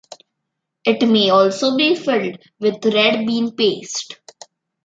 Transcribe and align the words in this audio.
It 0.83 1.07
may 1.07 1.29
also 1.29 1.77
be 1.77 1.93
filled 1.93 2.39
with 2.59 2.83
red 2.85 3.23
bean 3.27 3.55
paste. 3.55 4.17